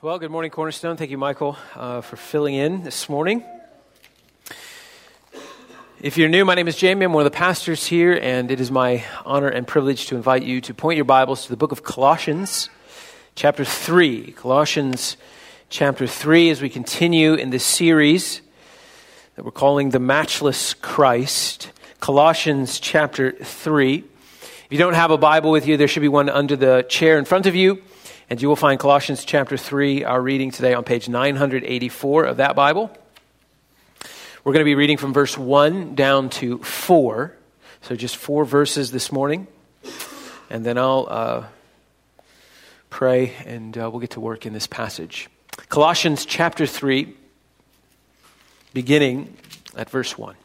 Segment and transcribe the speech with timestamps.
[0.00, 0.96] Well, good morning, Cornerstone.
[0.96, 3.42] Thank you, Michael, uh, for filling in this morning.
[6.00, 7.04] If you're new, my name is Jamie.
[7.04, 10.44] I'm one of the pastors here, and it is my honor and privilege to invite
[10.44, 12.70] you to point your Bibles to the book of Colossians,
[13.34, 14.30] chapter 3.
[14.36, 15.16] Colossians,
[15.68, 18.40] chapter 3, as we continue in this series
[19.34, 21.72] that we're calling The Matchless Christ.
[21.98, 23.96] Colossians, chapter 3.
[23.96, 27.18] If you don't have a Bible with you, there should be one under the chair
[27.18, 27.82] in front of you.
[28.30, 32.54] And you will find Colossians chapter 3, our reading today on page 984 of that
[32.54, 32.94] Bible.
[34.44, 37.34] We're going to be reading from verse 1 down to 4.
[37.80, 39.46] So just four verses this morning.
[40.50, 41.44] And then I'll uh,
[42.90, 45.30] pray and uh, we'll get to work in this passage.
[45.70, 47.14] Colossians chapter 3,
[48.74, 49.34] beginning
[49.74, 50.36] at verse 1.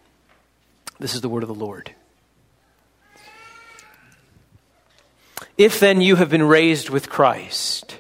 [1.00, 1.94] This is the word of the Lord.
[5.58, 8.00] If then you have been raised with Christ,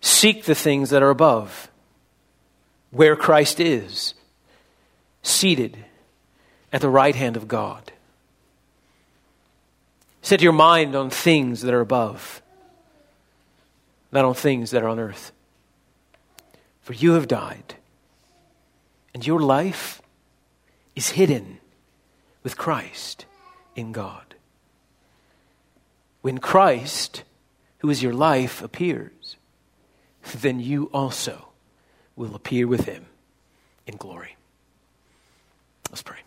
[0.00, 1.70] seek the things that are above,
[2.90, 4.14] where Christ is,
[5.22, 5.76] seated
[6.72, 7.92] at the right hand of God.
[10.20, 12.40] Set your mind on things that are above,
[14.12, 15.32] not on things that are on earth.
[16.82, 17.74] For you have died,
[19.14, 20.00] and your life
[20.94, 21.58] is hidden
[22.42, 23.24] with Christ
[23.74, 24.31] in God.
[26.22, 27.24] When Christ,
[27.78, 29.36] who is your life, appears,
[30.36, 31.48] then you also
[32.16, 33.06] will appear with him
[33.86, 34.36] in glory.
[35.90, 36.20] Let's pray.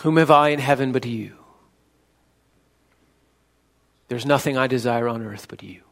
[0.00, 1.36] Whom have I in heaven but you?
[4.08, 5.82] There's nothing I desire on earth but you.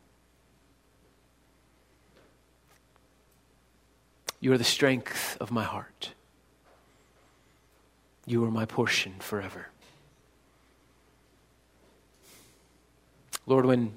[4.40, 6.14] You are the strength of my heart.
[8.28, 9.68] You are my portion forever.
[13.46, 13.94] Lord, when,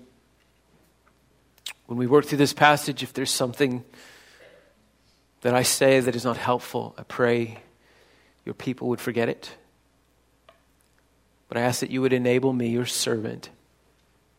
[1.88, 3.84] when we work through this passage, if there's something
[5.42, 7.60] that I say that is not helpful, I pray
[8.46, 9.52] your people would forget it.
[11.50, 13.50] But I ask that you would enable me, your servant,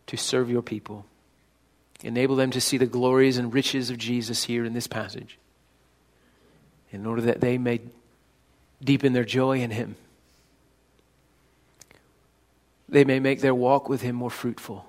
[0.06, 1.04] to serve your people.
[2.02, 5.36] Enable them to see the glories and riches of Jesus here in this passage,
[6.90, 7.82] in order that they may
[8.82, 9.96] deepen their joy in Him.
[12.88, 14.86] They may make their walk with Him more fruitful,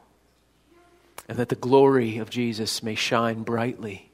[1.27, 4.09] and that the glory of Jesus may shine brightly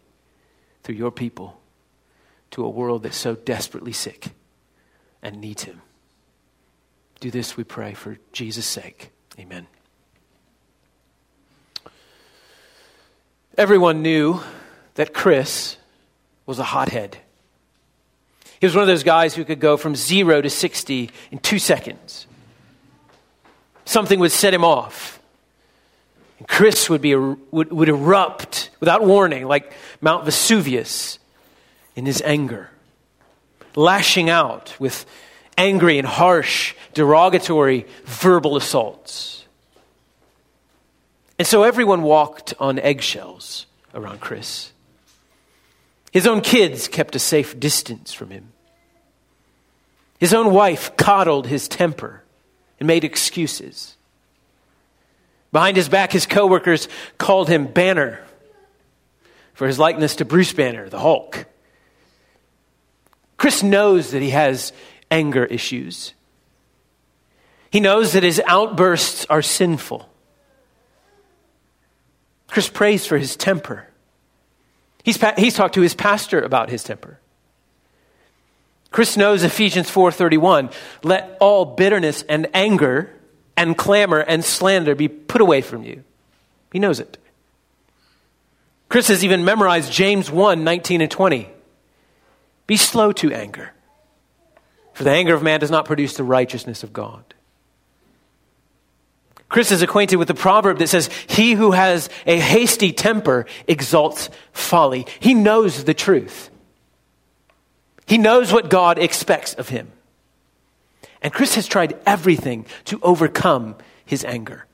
[0.84, 1.60] through your people
[2.52, 4.30] to a world that's so desperately sick
[5.22, 5.82] and needs Him.
[7.20, 9.12] Do this, we pray, for Jesus' sake.
[9.38, 9.68] Amen.
[13.58, 14.40] Everyone knew
[14.96, 15.78] that Chris
[16.46, 17.18] was a hothead.
[18.60, 21.60] He was one of those guys who could go from zero to 60 in two
[21.60, 22.28] seconds.
[23.86, 25.20] Something would set him off.
[26.40, 31.20] And Chris would, be, would, would erupt without warning, like Mount Vesuvius
[31.96, 32.70] in his anger,
[33.76, 35.06] lashing out with
[35.58, 39.46] angry and harsh, derogatory verbal assaults.
[41.38, 44.72] And so everyone walked on eggshells around Chris.
[46.12, 48.52] His own kids kept a safe distance from him.
[50.20, 52.24] His own wife coddled his temper
[52.80, 53.96] and made excuses.
[55.52, 56.88] Behind his back, his coworkers
[57.18, 58.24] called him Banner
[59.54, 61.46] for his likeness to Bruce Banner, the Hulk.
[63.38, 64.74] Chris knows that he has
[65.12, 66.14] anger issues.
[67.72, 70.10] He knows that his outbursts are sinful.
[72.48, 73.89] Chris prays for his temper.
[75.04, 77.20] He's, he's talked to his pastor about his temper.
[78.92, 80.74] Chris knows Ephesians 4:31,
[81.04, 83.14] let all bitterness and anger
[83.56, 86.04] and clamor and slander be put away from you.
[86.74, 87.18] He knows it.
[88.88, 91.50] Chris has even memorized James 1, 19 and 20.
[92.66, 93.72] Be slow to anger,
[94.94, 97.36] for the anger of man does not produce the righteousness of God.
[99.50, 104.30] Chris is acquainted with the proverb that says, He who has a hasty temper exalts
[104.54, 105.08] folly.
[105.20, 106.52] He knows the truth.
[108.06, 109.92] He knows what God expects of him.
[111.22, 113.76] And Chris has tried everything to overcome
[114.06, 114.66] his anger.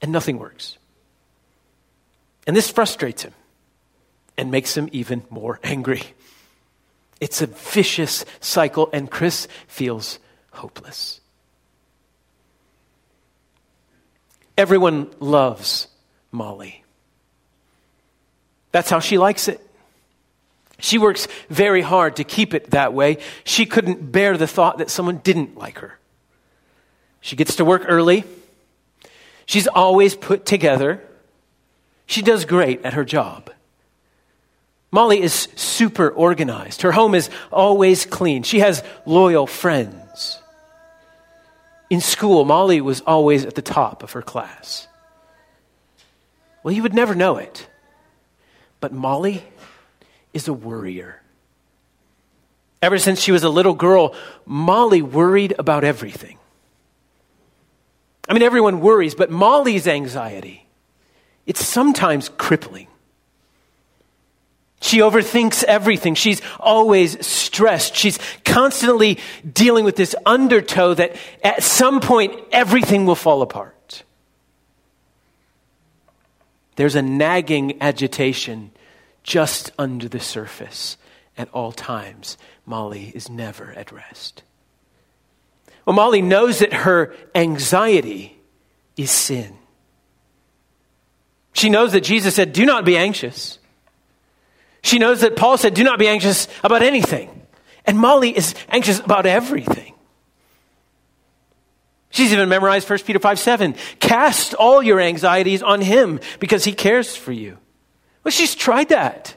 [0.00, 0.76] And nothing works.
[2.46, 3.32] And this frustrates him
[4.36, 6.02] and makes him even more angry.
[7.20, 10.18] It's a vicious cycle, and Chris feels
[10.52, 11.20] hopeless.
[14.56, 15.88] Everyone loves
[16.30, 16.84] Molly.
[18.72, 19.60] That's how she likes it.
[20.78, 23.18] She works very hard to keep it that way.
[23.44, 25.98] She couldn't bear the thought that someone didn't like her.
[27.20, 28.24] She gets to work early.
[29.46, 31.02] She's always put together.
[32.06, 33.50] She does great at her job.
[34.90, 36.82] Molly is super organized.
[36.82, 38.42] Her home is always clean.
[38.42, 40.03] She has loyal friends.
[41.90, 44.88] In school, Molly was always at the top of her class.
[46.62, 47.68] Well, you would never know it.
[48.80, 49.44] But Molly
[50.32, 51.22] is a worrier.
[52.82, 54.14] Ever since she was a little girl,
[54.44, 56.38] Molly worried about everything.
[58.28, 60.66] I mean, everyone worries, but Molly's anxiety,
[61.46, 62.88] it's sometimes crippling.
[64.84, 66.14] She overthinks everything.
[66.14, 67.96] She's always stressed.
[67.96, 69.18] She's constantly
[69.50, 74.02] dealing with this undertow that at some point everything will fall apart.
[76.76, 78.72] There's a nagging agitation
[79.22, 80.98] just under the surface
[81.38, 82.36] at all times.
[82.66, 84.42] Molly is never at rest.
[85.86, 88.38] Well, Molly knows that her anxiety
[88.98, 89.56] is sin.
[91.54, 93.58] She knows that Jesus said, Do not be anxious.
[94.94, 97.28] She knows that Paul said, Do not be anxious about anything.
[97.84, 99.92] And Molly is anxious about everything.
[102.10, 103.74] She's even memorized 1 Peter 5 7.
[103.98, 107.58] Cast all your anxieties on him because he cares for you.
[108.22, 109.34] Well, she's tried that.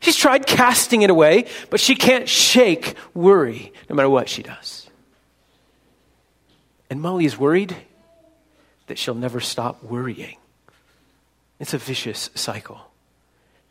[0.00, 4.88] She's tried casting it away, but she can't shake worry no matter what she does.
[6.88, 7.76] And Molly is worried
[8.86, 10.38] that she'll never stop worrying.
[11.58, 12.80] It's a vicious cycle.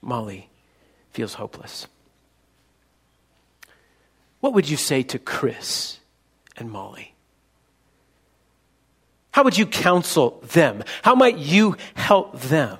[0.03, 0.48] Molly
[1.19, 1.85] feels hopeless.
[4.39, 5.99] What would you say to Chris
[6.55, 7.13] and Molly?
[9.31, 10.81] How would you counsel them?
[11.01, 12.77] How might you help them?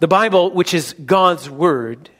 [0.00, 2.10] The Bible, which is God's Word,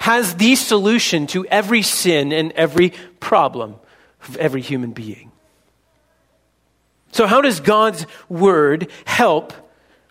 [0.00, 3.76] has the solution to every sin and every problem
[4.28, 5.32] of every human being.
[7.12, 9.54] So, how does God's Word help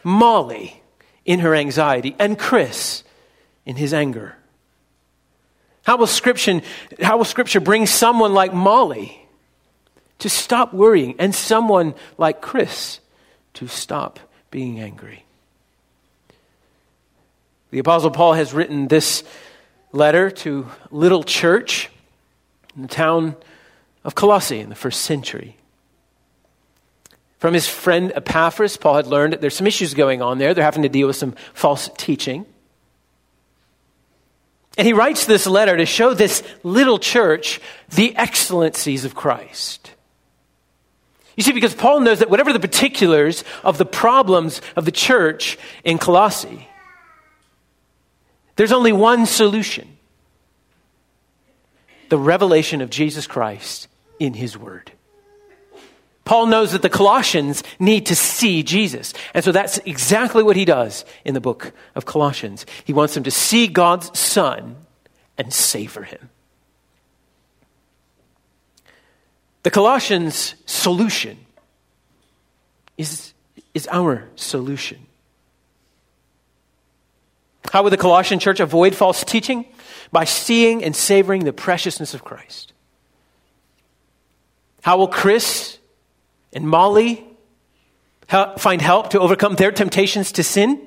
[0.04, 0.82] Molly
[1.26, 3.04] in her anxiety and Chris
[3.66, 4.36] in his anger?
[5.84, 6.62] How will Scripture,
[7.02, 9.28] how will Scripture bring someone like Molly
[10.20, 13.00] to stop worrying and someone like Chris
[13.56, 14.20] to stop
[14.50, 15.26] being angry?
[17.72, 19.24] The Apostle Paul has written this
[19.92, 21.90] letter to little church
[22.76, 23.36] in the town
[24.04, 25.58] of Colossae in the first century.
[27.38, 30.54] From his friend Epaphras, Paul had learned that there's some issues going on there.
[30.54, 32.46] They're having to deal with some false teaching.
[34.78, 39.92] And he writes this letter to show this little church the excellencies of Christ.
[41.36, 45.58] You see, because Paul knows that whatever the particulars of the problems of the church
[45.84, 46.68] in Colossae,
[48.56, 49.90] there's only one solution
[52.10, 53.88] the revelation of Jesus Christ
[54.20, 54.92] in his word.
[56.26, 59.14] Paul knows that the Colossians need to see Jesus.
[59.36, 62.66] And so that's exactly what he does in the book of Colossians.
[62.84, 64.76] He wants them to see God's Son
[65.38, 66.30] and savor him.
[69.62, 71.38] The Colossians' solution
[72.98, 73.34] is,
[73.76, 75.06] is our solution.
[77.72, 79.66] How would the Colossian church avoid false teaching?
[80.12, 82.74] By seeing and savoring the preciousness of Christ.
[84.82, 85.80] How will Chris
[86.56, 87.24] and Molly
[88.58, 90.82] find help to overcome their temptations to sin?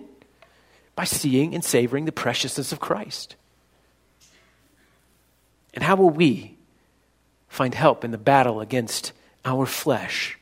[0.97, 3.37] By seeing and savoring the preciousness of Christ.
[5.75, 6.57] And how will we
[7.49, 9.13] find help in the battle against
[9.45, 10.37] our flesh,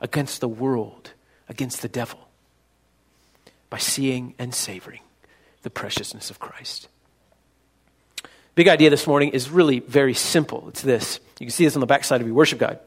[0.00, 1.12] against the world,
[1.48, 2.18] against the devil?
[3.70, 5.02] By seeing and savoring
[5.62, 6.88] the preciousness of Christ.
[8.54, 10.68] Big idea this morning is really very simple.
[10.68, 11.20] It's this.
[11.38, 12.80] You can see this on the backside of your worship guide.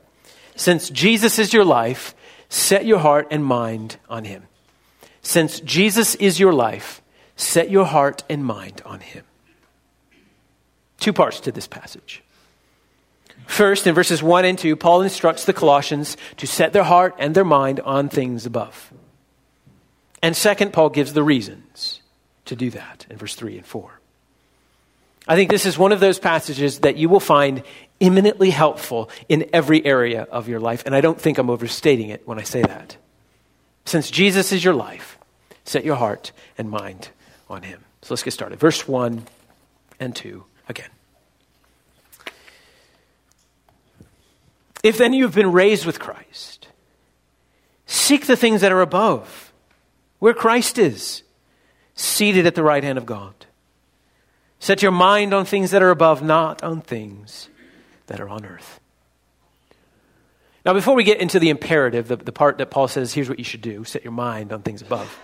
[0.55, 2.15] Since Jesus is your life,
[2.50, 4.43] set your heart and mind on him.
[5.21, 7.01] Since Jesus is your life,
[7.35, 9.25] set your heart and mind on him.
[11.00, 12.24] Two parts to this passage.
[13.47, 17.35] First, in verses 1 and 2, Paul instructs the Colossians to set their heart and
[17.35, 18.91] their mind on things above.
[20.24, 22.01] And second, Paul gives the reasons
[22.45, 24.00] to do that in verse 3 and 4.
[25.27, 27.63] I think this is one of those passages that you will find
[28.02, 30.84] eminently helpful in every area of your life.
[30.86, 32.98] And I don't think I'm overstating it when I say that.
[33.86, 35.18] Since Jesus is your life,
[35.64, 37.10] set your heart and mind
[37.50, 37.84] on him.
[38.02, 38.60] So let's get started.
[38.60, 39.24] Verse 1
[40.00, 40.90] and 2 again.
[44.84, 46.68] If then you have been raised with Christ,
[47.88, 49.52] seek the things that are above,
[50.20, 51.24] where Christ is
[51.96, 53.34] seated at the right hand of God.
[54.60, 57.50] Set your mind on things that are above, not on things
[58.07, 58.79] that are on earth.
[60.65, 63.38] Now, before we get into the imperative, the, the part that Paul says, here's what
[63.38, 65.15] you should do set your mind on things above.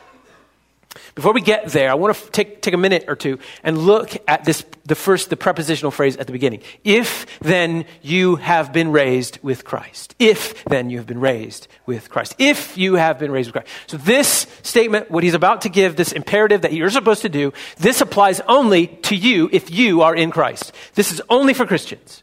[1.15, 4.11] Before we get there, I want to take, take a minute or two and look
[4.27, 6.61] at this, the first, the prepositional phrase at the beginning.
[6.83, 10.15] If then you have been raised with Christ.
[10.19, 12.35] If then you have been raised with Christ.
[12.37, 13.69] If you have been raised with Christ.
[13.87, 17.53] So this statement, what he's about to give, this imperative that you're supposed to do,
[17.77, 20.73] this applies only to you if you are in Christ.
[20.95, 22.21] This is only for Christians.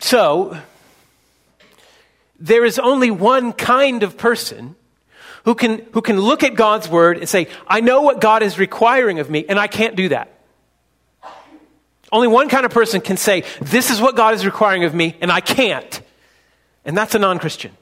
[0.00, 0.58] So,
[2.38, 4.74] there is only one kind of person
[5.44, 8.58] who can, who can look at God's word and say, I know what God is
[8.58, 10.32] requiring of me, and I can't do that.
[12.12, 15.16] Only one kind of person can say, This is what God is requiring of me,
[15.20, 16.02] and I can't.
[16.84, 17.72] And that's a non Christian.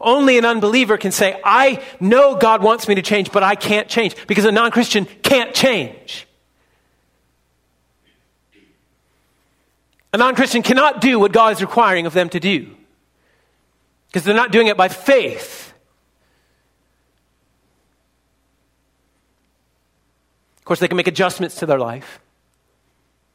[0.00, 3.88] Only an unbeliever can say, I know God wants me to change, but I can't
[3.88, 6.27] change, because a non Christian can't change.
[10.12, 12.74] A non Christian cannot do what God is requiring of them to do
[14.06, 15.72] because they're not doing it by faith.
[20.58, 22.20] Of course, they can make adjustments to their life.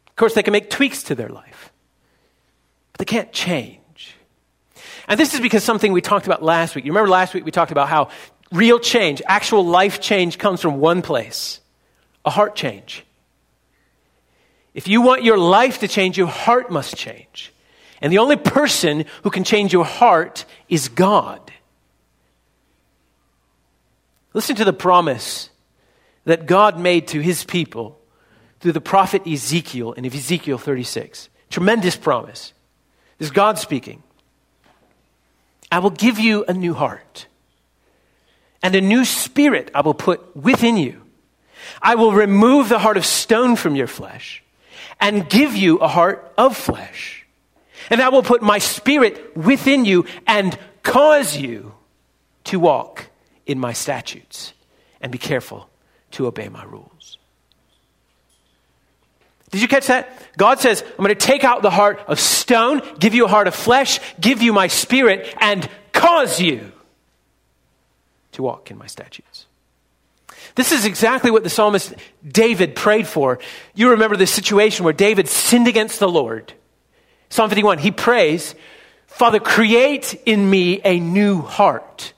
[0.07, 1.71] Of course, they can make tweaks to their life.
[2.91, 4.15] But they can't change.
[5.07, 6.85] And this is because something we talked about last week.
[6.85, 8.09] You remember last week we talked about how
[8.51, 11.59] real change, actual life change, comes from one place
[12.25, 13.03] a heart change.
[14.73, 17.53] If you want your life to change, your heart must change.
[18.01, 21.39] And the only person who can change your heart is God.
[24.33, 25.49] Listen to the promise
[26.25, 27.99] that God made to his people
[28.59, 31.29] through the prophet Ezekiel in Ezekiel 36.
[31.49, 32.53] Tremendous promise.
[33.19, 34.01] This is God speaking.
[35.71, 37.27] I will give you a new heart,
[38.61, 41.01] and a new spirit I will put within you.
[41.81, 44.43] I will remove the heart of stone from your flesh
[45.03, 47.25] and give you a heart of flesh.
[47.89, 51.73] And I will put my spirit within you and cause you
[52.45, 53.07] to walk
[53.45, 54.53] in my statutes
[55.01, 55.69] and be careful
[56.11, 57.17] to obey my rules.
[59.51, 60.09] Did you catch that?
[60.37, 63.47] God says, I'm going to take out the heart of stone, give you a heart
[63.47, 66.71] of flesh, give you my spirit, and cause you
[68.31, 69.47] to walk in my statutes.
[70.55, 71.93] This is exactly what the psalmist
[72.27, 73.39] David prayed for.
[73.73, 76.53] You remember the situation where David sinned against the Lord.
[77.29, 78.55] Psalm 51, he prays,
[79.07, 82.13] Father, create in me a new heart.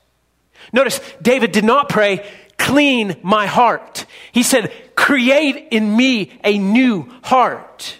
[0.73, 2.25] Notice, David did not pray,
[2.57, 4.05] clean my heart.
[4.31, 7.97] He said, create in me a new heart.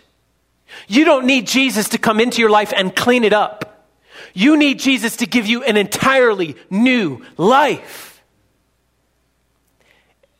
[0.88, 3.88] You don't need Jesus to come into your life and clean it up.
[4.34, 8.15] You need Jesus to give you an entirely new life.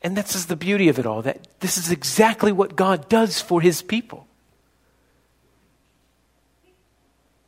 [0.06, 3.60] And that's the beauty of it all, that this is exactly what God does for
[3.60, 4.28] his people.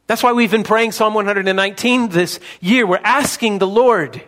[0.08, 2.88] That's why we've been praying Psalm 119 this year.
[2.88, 4.24] We're asking the Lord,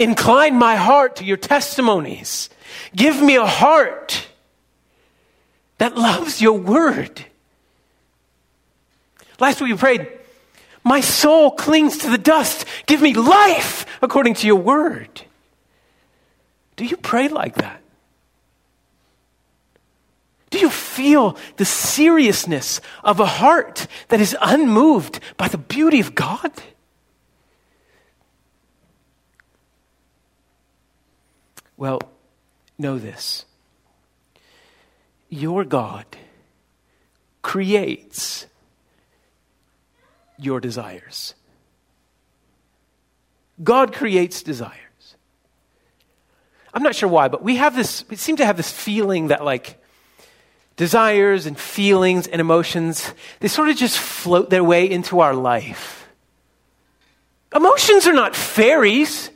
[0.00, 2.50] incline my heart to your testimonies.
[2.96, 4.26] Give me a heart
[5.78, 7.24] that loves your word.
[9.38, 10.08] Last week we prayed,
[10.82, 12.64] my soul clings to the dust.
[12.86, 15.22] Give me life according to your word.
[16.76, 17.82] Do you pray like that?
[20.50, 26.14] Do you feel the seriousness of a heart that is unmoved by the beauty of
[26.14, 26.52] God?
[31.76, 32.00] Well,
[32.78, 33.44] know this
[35.28, 36.06] your God
[37.42, 38.46] creates
[40.38, 41.34] your desires.
[43.62, 44.85] God creates desires.
[46.76, 49.42] I'm not sure why, but we have this, we seem to have this feeling that,
[49.42, 49.82] like,
[50.76, 56.06] desires and feelings and emotions, they sort of just float their way into our life.
[57.54, 59.30] Emotions are not fairies.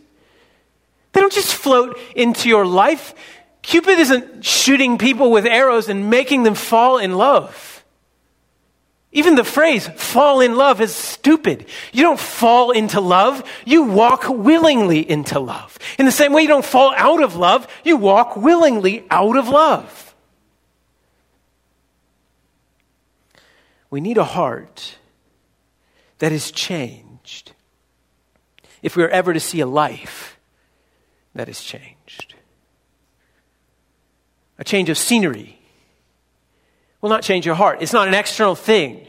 [1.13, 3.15] They don't just float into your life.
[3.63, 7.70] Cupid isn't shooting people with arrows and making them fall in love.
[9.13, 11.67] Even the phrase fall in love is stupid.
[11.93, 15.79] You don't fall into love, you walk willingly into love.
[15.99, 19.49] In the same way, you don't fall out of love, you walk willingly out of
[19.49, 20.15] love.
[23.91, 24.97] We need a heart
[26.19, 27.53] that is changed
[28.83, 30.39] if we are ever to see a life
[31.35, 32.35] that is changed.
[34.59, 35.60] A change of scenery
[37.01, 39.07] will not change your heart, it's not an external thing.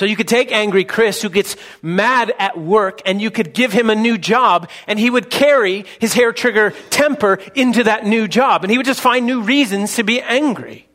[0.00, 3.70] So you could take angry Chris who gets mad at work and you could give
[3.70, 8.26] him a new job and he would carry his hair trigger temper into that new
[8.26, 10.88] job and he would just find new reasons to be angry.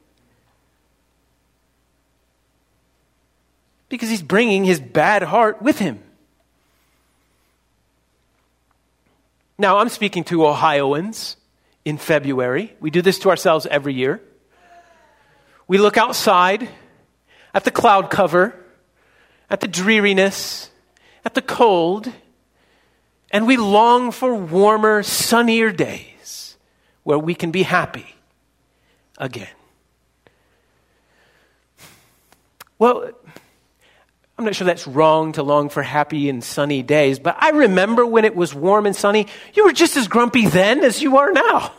[3.90, 6.00] Because he's bringing his bad heart with him.
[9.60, 11.38] Now, I'm speaking to Ohioans
[11.86, 12.76] in February.
[12.82, 14.22] We do this to ourselves every year.
[15.68, 16.68] We look outside
[17.54, 18.54] at the cloud cover
[19.50, 20.70] at the dreariness,
[21.24, 22.12] at the cold,
[23.32, 26.58] and we long for warmer, sunnier days
[27.04, 28.16] where we can be happy
[29.18, 29.48] again.
[32.78, 33.12] Well,
[34.38, 38.06] I'm not sure that's wrong to long for happy and sunny days, but I remember
[38.06, 41.32] when it was warm and sunny, you were just as grumpy then as you are
[41.32, 41.72] now.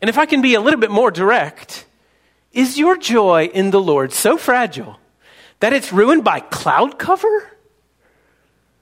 [0.00, 1.86] And if I can be a little bit more direct,
[2.52, 5.00] is your joy in the Lord so fragile
[5.58, 7.50] that it's ruined by cloud cover?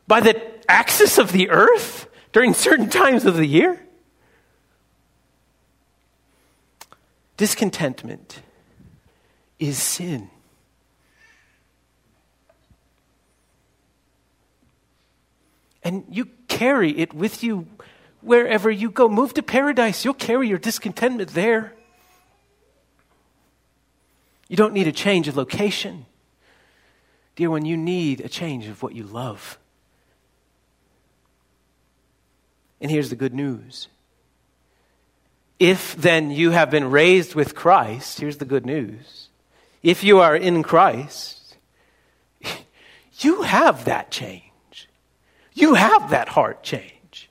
[0.07, 3.81] By the axis of the earth during certain times of the year?
[7.39, 8.43] Discontentment
[9.63, 10.29] is sin.
[15.85, 17.69] And you carry it with you
[18.23, 19.09] wherever you go.
[19.09, 21.75] Move to paradise, you'll carry your discontentment there.
[24.49, 26.07] You don't need a change of location.
[27.37, 29.59] Dear one, you need a change of what you love.
[32.81, 33.87] And here's the good news.
[35.61, 39.29] If then you have been raised with Christ, here's the good news.
[39.83, 41.57] If you are in Christ,
[43.21, 44.89] you have that change.
[45.55, 47.29] You have that heart change.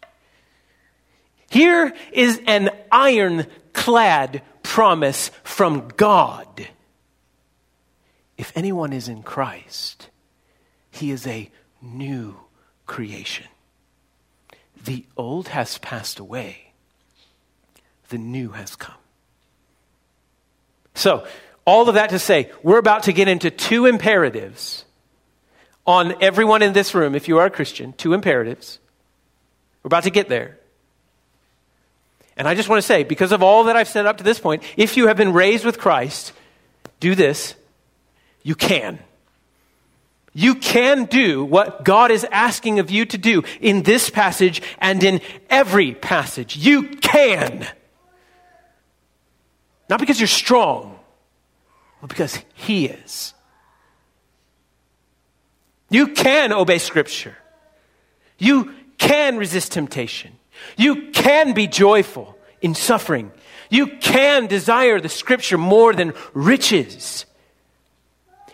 [1.50, 6.68] Here is an ironclad promise from God
[8.42, 10.10] if anyone is in Christ,
[10.90, 12.38] he is a new
[12.88, 13.46] creation.
[14.84, 16.74] The old has passed away,
[18.10, 18.96] the new has come.
[20.96, 21.28] So,
[21.66, 24.86] all of that to say, we're about to get into two imperatives
[25.86, 28.80] on everyone in this room, if you are a Christian, two imperatives.
[29.84, 30.58] We're about to get there.
[32.38, 34.40] And I just want to say, because of all that I've said up to this
[34.40, 36.34] point, if you have been raised with Christ,
[37.00, 37.56] do this
[38.44, 39.00] you can.
[40.34, 45.04] You can do what God is asking of you to do in this passage and
[45.04, 46.56] in every passage.
[46.56, 47.68] You can.
[49.90, 50.98] Not because you're strong,
[52.02, 53.34] but because He is.
[55.90, 57.38] You can obey Scripture.
[58.38, 60.32] You can resist temptation.
[60.78, 63.32] You can be joyful in suffering.
[63.70, 67.26] You can desire the Scripture more than riches.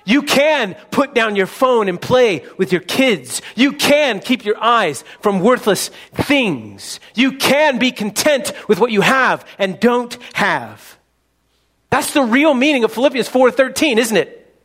[0.06, 3.42] You can put down your phone and play with your kids.
[3.56, 7.02] You can keep your eyes from worthless things.
[7.14, 10.97] You can be content with what you have and don't have.
[11.98, 14.56] That's the real meaning of Philippians 4:13, isn't it?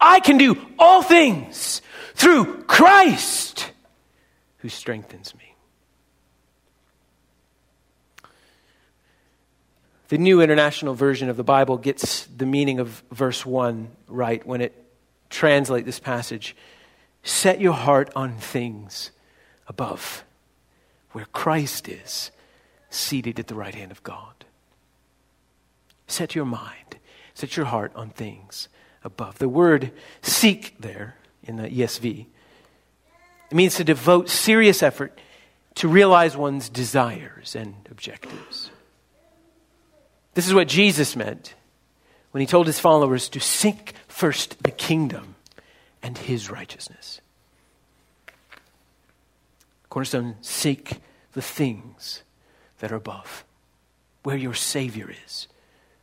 [0.00, 1.82] I can do all things
[2.14, 3.70] through Christ
[4.60, 5.54] who strengthens me.
[10.08, 14.62] The New International Version of the Bible gets the meaning of verse 1 right when
[14.62, 14.72] it
[15.28, 16.56] translates this passage.
[17.22, 19.10] Set your heart on things
[19.68, 20.24] above,
[21.12, 22.30] where Christ is,
[22.88, 24.46] seated at the right hand of God.
[26.10, 26.98] Set your mind,
[27.34, 28.68] set your heart on things
[29.04, 29.38] above.
[29.38, 29.92] The word
[30.22, 32.26] seek there in the ESV,
[33.50, 35.18] it means to devote serious effort
[35.76, 38.70] to realize one's desires and objectives.
[40.34, 41.54] This is what Jesus meant
[42.32, 45.36] when he told his followers to seek first the kingdom
[46.02, 47.20] and his righteousness.
[49.88, 50.98] Cornerstone, seek
[51.32, 52.22] the things
[52.78, 53.44] that are above,
[54.22, 55.48] where your Savior is,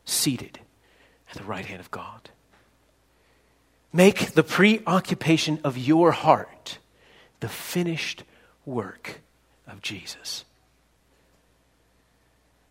[0.07, 0.59] seated
[1.29, 2.29] at the right hand of God.
[3.93, 6.79] Make the preoccupation of your heart
[7.39, 8.23] the finished
[8.65, 9.21] work
[9.67, 10.45] of Jesus.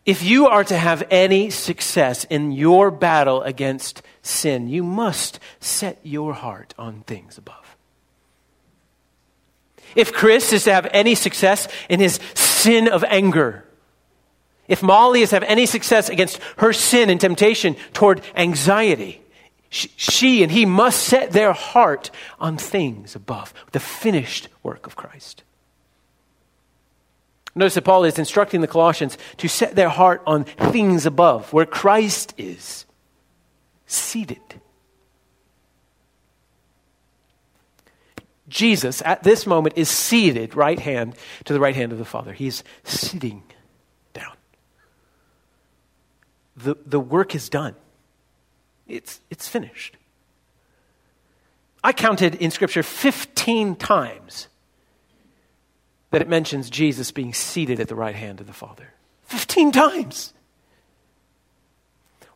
[0.04, 5.98] If you are to have any success in your battle against sin, you must set
[6.04, 7.76] your heart on things above.
[9.96, 13.65] If Chris is to have any success in his sin of anger,
[14.68, 19.22] if Molly is have any success against her sin and temptation toward anxiety,
[19.68, 25.42] she and he must set their heart on things above, the finished work of Christ.
[27.54, 31.66] Notice that Paul is instructing the Colossians to set their heart on things above, where
[31.66, 32.84] Christ is.
[33.86, 34.42] seated.
[38.48, 42.32] Jesus, at this moment, is seated right hand to the right hand of the Father.
[42.32, 43.42] He's sitting
[44.12, 44.36] down.
[46.56, 47.74] The, the work is done,
[48.86, 49.96] it's, it's finished.
[51.84, 54.48] I counted in Scripture 15 times
[56.10, 58.92] that it mentions Jesus being seated at the right hand of the Father.
[59.26, 60.32] 15 times.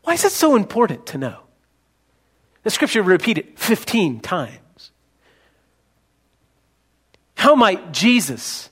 [0.02, 1.40] Why is it so important to know?
[2.62, 4.92] The Scripture repeated 15 times.
[7.34, 8.68] How might Jesus,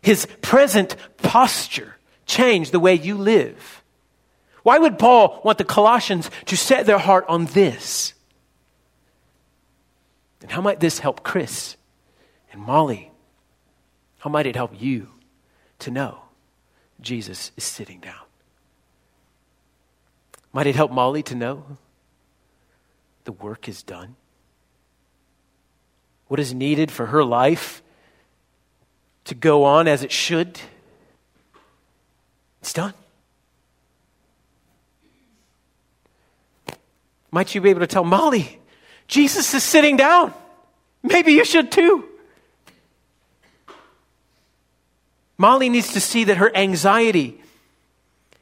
[0.00, 3.77] his present posture, change the way you live?
[4.68, 8.12] Why would Paul want the Colossians to set their heart on this?
[10.42, 11.76] And how might this help Chris
[12.52, 13.10] and Molly?
[14.18, 15.08] How might it help you
[15.78, 16.18] to know
[17.00, 18.26] Jesus is sitting down?
[20.52, 21.64] Might it help Molly to know
[23.24, 24.16] the work is done?
[26.28, 27.82] what is needed for her life
[29.24, 30.60] to go on as it should,
[32.60, 32.92] it's done.
[37.30, 38.58] Might you be able to tell Molly,
[39.06, 40.32] Jesus is sitting down?
[41.02, 42.04] Maybe you should too.
[45.36, 47.40] Molly needs to see that her anxiety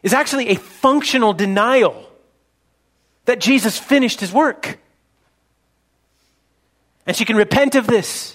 [0.03, 2.09] is actually a functional denial
[3.27, 4.79] that Jesus finished his work.
[7.07, 8.35] And she can repent of this.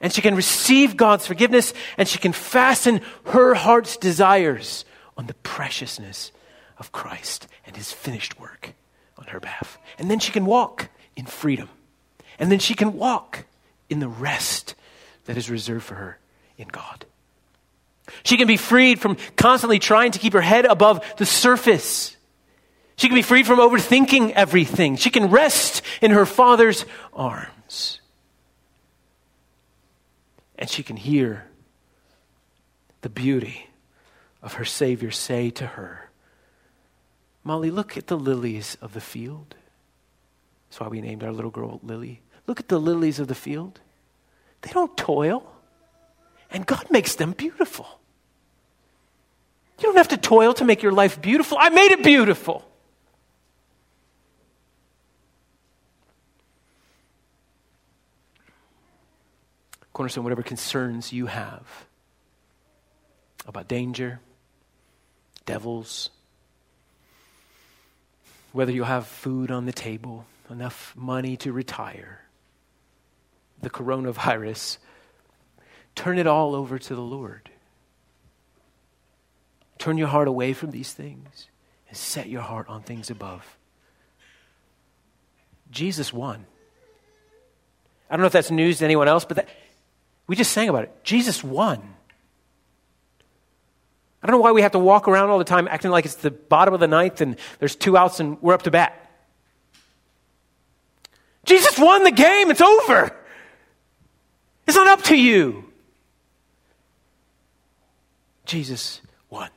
[0.00, 1.72] And she can receive God's forgiveness.
[1.96, 4.84] And she can fasten her heart's desires
[5.16, 6.32] on the preciousness
[6.78, 8.74] of Christ and his finished work
[9.20, 9.78] on her behalf.
[9.98, 11.68] And then she can walk in freedom.
[12.38, 13.44] And then she can walk
[13.88, 14.74] in the rest
[15.26, 16.18] that is reserved for her
[16.56, 17.04] in God.
[18.24, 22.16] She can be freed from constantly trying to keep her head above the surface.
[22.96, 24.96] She can be freed from overthinking everything.
[24.96, 28.00] She can rest in her Father's arms.
[30.58, 31.46] And she can hear
[33.00, 33.68] the beauty
[34.42, 36.09] of her Savior say to her,
[37.42, 39.54] Molly, look at the lilies of the field.
[40.68, 42.20] That's why we named our little girl Lily.
[42.46, 43.80] Look at the lilies of the field.
[44.62, 45.50] They don't toil,
[46.50, 47.86] and God makes them beautiful.
[49.78, 51.56] You don't have to toil to make your life beautiful.
[51.58, 52.64] I made it beautiful.
[59.92, 61.86] Cornerstone, whatever concerns you have
[63.46, 64.20] about danger,
[65.46, 66.10] devils,
[68.52, 72.22] whether you'll have food on the table, enough money to retire,
[73.62, 74.78] the coronavirus,
[75.94, 77.50] turn it all over to the Lord.
[79.78, 81.48] Turn your heart away from these things
[81.88, 83.56] and set your heart on things above.
[85.70, 86.44] Jesus won.
[88.10, 89.48] I don't know if that's news to anyone else, but that,
[90.26, 91.04] we just sang about it.
[91.04, 91.94] Jesus won.
[94.22, 96.16] I don't know why we have to walk around all the time acting like it's
[96.16, 98.96] the bottom of the ninth and there's two outs and we're up to bat.
[101.44, 102.50] Jesus won the game.
[102.50, 103.16] It's over.
[104.66, 105.64] It's not up to you.
[108.44, 109.48] Jesus won.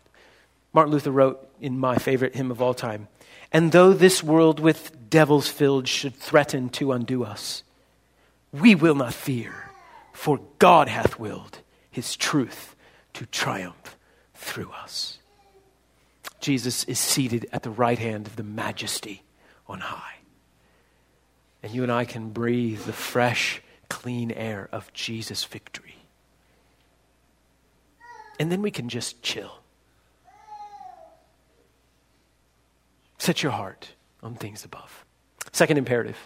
[0.71, 3.07] Martin Luther wrote in my favorite hymn of all time
[3.51, 7.63] And though this world with devils filled should threaten to undo us,
[8.51, 9.69] we will not fear
[10.13, 11.59] for God hath willed
[11.91, 12.75] his truth
[13.13, 13.97] to triumph
[14.43, 15.19] through us.
[16.39, 19.23] Jesus is seated at the right hand of the majesty
[19.67, 20.17] on high.
[21.61, 25.95] And you and I can breathe the fresh, clean air of Jesus' victory.
[28.39, 29.59] And then we can just chill.
[33.17, 35.05] Set your heart on things above.
[35.51, 36.17] Second imperative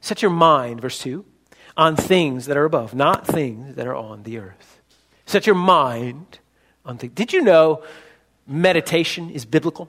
[0.00, 1.24] set your mind, verse 2
[1.76, 4.80] on things that are above, not things that are on the earth.
[5.26, 6.38] Set your mind
[6.86, 7.12] on things.
[7.14, 7.82] Did you know
[8.46, 9.88] meditation is biblical?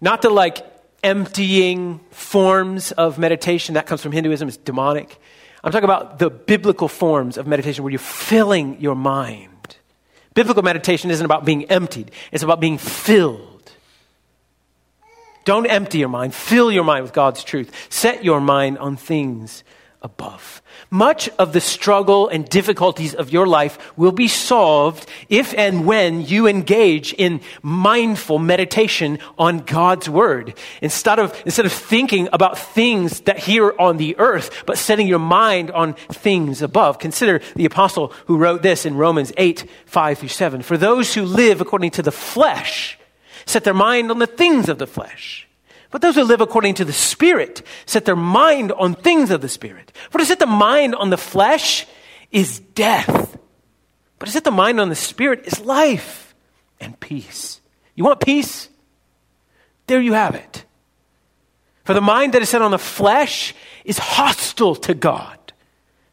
[0.00, 0.66] Not the like
[1.02, 5.20] emptying forms of meditation that comes from Hinduism, it's demonic.
[5.62, 9.76] I'm talking about the biblical forms of meditation where you're filling your mind.
[10.34, 13.46] Biblical meditation isn't about being emptied, it's about being filled.
[15.44, 16.34] Don't empty your mind.
[16.34, 17.74] Fill your mind with God's truth.
[17.90, 19.64] Set your mind on things
[20.02, 20.62] above.
[20.90, 26.22] Much of the struggle and difficulties of your life will be solved if and when
[26.22, 30.54] you engage in mindful meditation on God's word.
[30.80, 35.18] Instead of, instead of thinking about things that here on the earth, but setting your
[35.18, 36.98] mind on things above.
[36.98, 40.62] Consider the apostle who wrote this in Romans 8, 5 through 7.
[40.62, 42.98] For those who live according to the flesh,
[43.44, 45.46] set their mind on the things of the flesh.
[45.90, 49.48] But those who live according to the Spirit set their mind on things of the
[49.48, 49.92] Spirit.
[50.10, 51.86] For to set the mind on the flesh
[52.30, 53.36] is death.
[54.18, 56.34] But to set the mind on the Spirit is life
[56.80, 57.60] and peace.
[57.94, 58.68] You want peace?
[59.88, 60.64] There you have it.
[61.84, 63.52] For the mind that is set on the flesh
[63.84, 65.38] is hostile to God.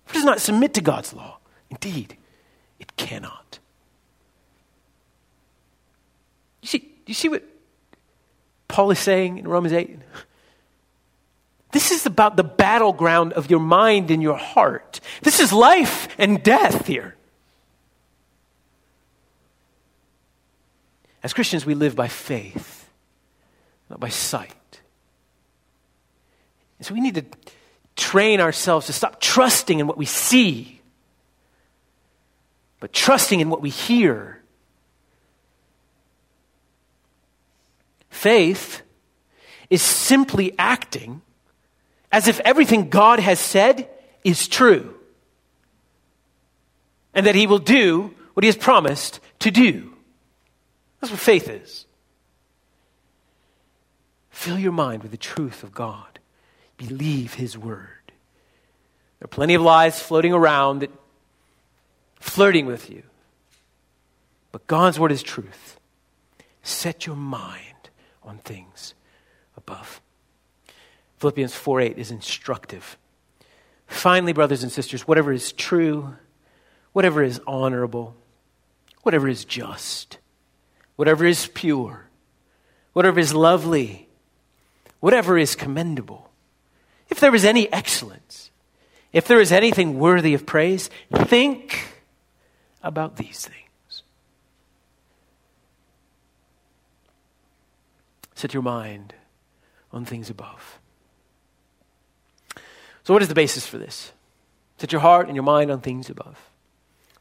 [0.10, 1.38] It does not submit to God's law.
[1.70, 2.18] Indeed,
[2.80, 3.60] it cannot.
[6.62, 7.44] You see, you see what
[8.68, 10.00] Paul is saying in Romans 8?
[11.72, 15.00] This is about the battleground of your mind and your heart.
[15.22, 17.16] This is life and death here.
[21.24, 22.90] As Christians, we live by faith,
[23.90, 24.54] not by sight.
[26.80, 27.26] And so we need to
[27.96, 30.80] train ourselves to stop trusting in what we see,
[32.80, 34.37] but trusting in what we hear.
[38.18, 38.82] Faith
[39.70, 41.22] is simply acting
[42.12, 43.88] as if everything God has said
[44.24, 44.96] is true
[47.14, 49.94] and that He will do what He has promised to do.
[51.00, 51.86] That's what faith is.
[54.32, 56.18] Fill your mind with the truth of God.
[56.78, 58.12] Believe His word.
[59.20, 60.92] There are plenty of lies floating around that
[62.20, 63.04] flirting with you.
[64.52, 65.80] But God's word is truth.
[66.64, 67.77] Set your mind
[68.28, 68.94] on things
[69.56, 70.02] above.
[71.18, 72.98] Philippians 4 8 is instructive.
[73.88, 76.16] Finally, brothers and sisters, whatever is true,
[76.94, 78.16] whatever is honorable,
[79.04, 80.20] whatever is just,
[80.96, 82.08] whatever is pure,
[82.94, 84.10] whatever is lovely,
[85.00, 86.30] whatever is commendable,
[87.10, 88.52] if there is any excellence,
[89.14, 91.94] if there is anything worthy of praise, think
[92.84, 93.67] about these things.
[98.38, 99.16] Set your mind
[99.92, 100.78] on things above.
[103.04, 104.12] So, what is the basis for this?
[104.78, 106.38] Set your heart and your mind on things above.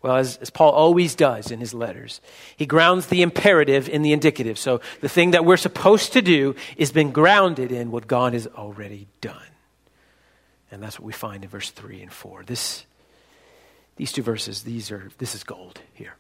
[0.03, 2.21] Well, as, as, Paul always does in his letters,
[2.55, 4.59] he grounds the imperative in the indicative.
[4.59, 8.47] So the thing that we're supposed to do is been grounded in what God has
[8.49, 9.41] already done.
[10.71, 12.43] And that's what we find in verse 3 and 4.
[12.45, 12.85] This,
[13.97, 16.15] these two verses, these are, this is gold here.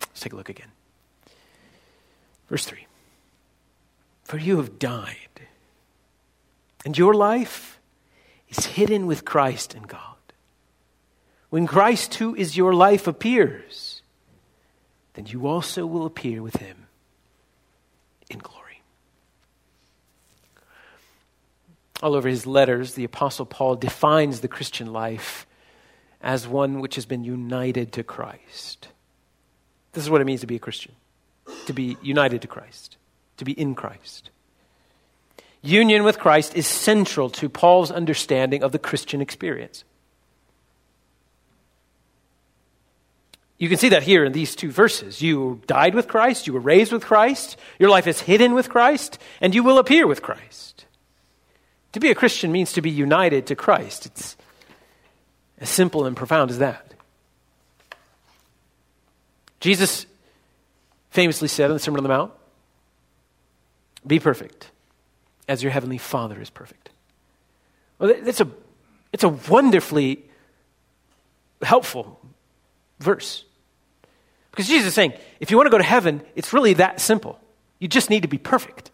[0.00, 0.70] Let's take a look again.
[2.48, 2.86] Verse 3
[4.30, 5.40] For you have died,
[6.84, 7.80] and your life
[8.48, 10.14] is hidden with Christ in God.
[11.48, 14.02] When Christ, who is your life, appears,
[15.14, 16.86] then you also will appear with him
[18.30, 18.82] in glory.
[22.00, 25.44] All over his letters, the Apostle Paul defines the Christian life
[26.20, 28.86] as one which has been united to Christ.
[29.90, 30.92] This is what it means to be a Christian
[31.66, 32.96] to be united to Christ,
[33.40, 34.30] to be in Christ.
[35.62, 39.84] Union with Christ is central to Paul's understanding of the Christian experience.
[43.58, 45.20] You can see that here in these two verses.
[45.20, 49.18] You died with Christ, you were raised with Christ, your life is hidden with Christ,
[49.40, 50.86] and you will appear with Christ.
[51.92, 54.06] To be a Christian means to be united to Christ.
[54.06, 54.36] It's
[55.58, 56.94] as simple and profound as that.
[59.60, 60.06] Jesus
[61.10, 62.32] famously said in the Sermon on the Mount,
[64.06, 64.70] Be perfect
[65.48, 66.90] as your heavenly Father is perfect.
[67.98, 68.48] Well, that's a,
[69.12, 70.24] it's a wonderfully
[71.62, 72.20] helpful
[72.98, 73.44] verse.
[74.50, 77.38] Because Jesus is saying, if you want to go to heaven, it's really that simple.
[77.78, 78.90] You just need to be perfect.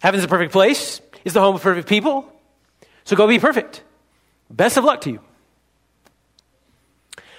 [0.00, 2.30] Heaven's a perfect place, is the home of perfect people.
[3.04, 3.82] So go be perfect.
[4.50, 5.20] Best of luck to you.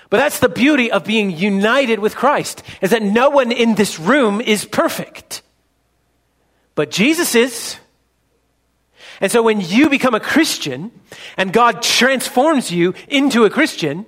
[0.09, 3.99] But that's the beauty of being united with Christ, is that no one in this
[3.99, 5.43] room is perfect.
[6.79, 7.75] But Jesus is.
[9.19, 10.91] And so when you become a Christian
[11.35, 14.05] and God transforms you into a Christian,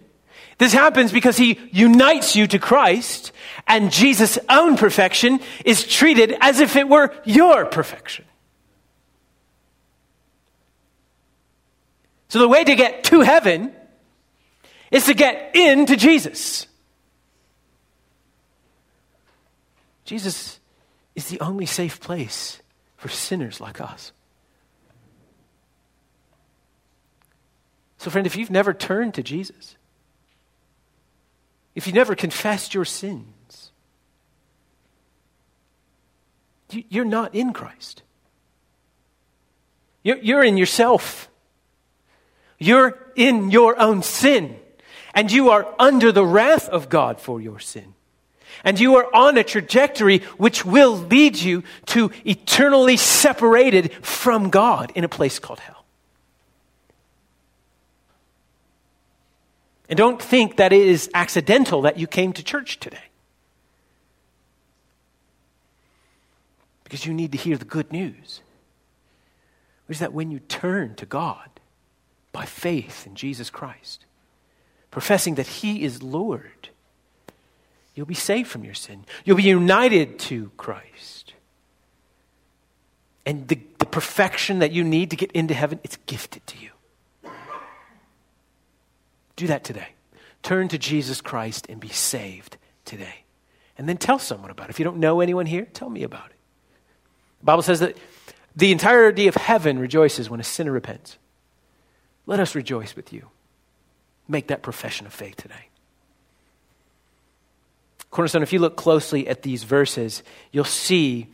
[0.58, 3.34] this happens because he unites you to Christ,
[3.68, 8.24] and Jesus' own perfection is treated as if it were your perfection.
[12.30, 13.74] So the way to get to heaven
[14.92, 16.68] is to get into Jesus.
[20.06, 20.62] Jesus
[21.16, 22.61] is the only safe place
[23.02, 24.12] for sinners like us.
[27.98, 29.76] So, friend, if you've never turned to Jesus,
[31.74, 33.72] if you've never confessed your sins,
[36.70, 38.04] you're not in Christ.
[40.04, 41.28] You're in yourself.
[42.60, 44.60] You're in your own sin,
[45.16, 47.96] and you are under the wrath of God for your sin.
[48.64, 54.92] And you are on a trajectory which will lead you to eternally separated from God
[54.96, 55.84] in a place called hell.
[59.90, 63.10] And don't think that it is accidental that you came to church today.
[66.86, 68.42] Because you need to hear the good news.
[69.88, 71.50] Which is that when you turn to God
[72.32, 74.06] by faith in Jesus Christ,
[74.92, 76.70] professing that He is Lord,
[77.96, 79.06] you'll be saved from your sin.
[79.26, 81.34] You'll be united to Christ.
[83.26, 86.70] And the, the perfection that you need to get into heaven, it's gifted to you.
[89.36, 89.90] Do that today.
[90.44, 93.24] Turn to Jesus Christ and be saved today.
[93.78, 94.70] And then tell someone about it.
[94.72, 96.36] If you don't know anyone here, tell me about it.
[97.40, 97.98] The Bible says that
[98.56, 101.18] the entirety of heaven rejoices when a sinner repents.
[102.26, 103.30] Let us rejoice with you.
[104.28, 105.70] Make that profession of faith today.
[108.12, 110.22] Cornerstone, if you look closely at these verses,
[110.52, 111.28] you'll see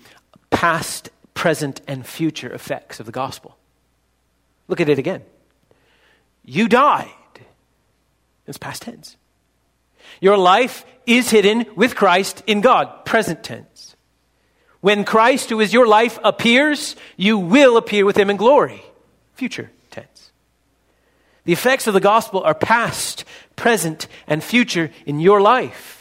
[0.51, 3.57] past, present, and future effects of the gospel.
[4.67, 5.23] Look at it again.
[6.45, 7.09] You died.
[8.45, 9.17] It's past tense.
[10.21, 13.95] Your life is hidden with Christ in God, present tense.
[14.79, 18.81] When Christ, who is your life, appears, you will appear with him in glory,
[19.33, 20.31] future tense.
[21.43, 25.96] The effects of the gospel are past, present, and future in your life.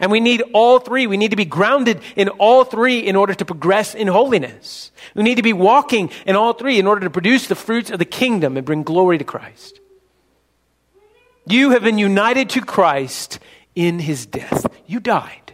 [0.00, 1.06] And we need all three.
[1.06, 4.90] We need to be grounded in all three in order to progress in holiness.
[5.14, 7.98] We need to be walking in all three in order to produce the fruits of
[7.98, 9.78] the kingdom and bring glory to Christ.
[11.46, 13.38] You have been united to Christ
[13.74, 14.66] in his death.
[14.86, 15.52] You died.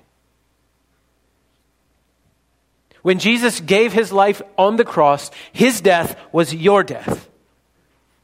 [3.03, 7.29] When Jesus gave his life on the cross, his death was your death.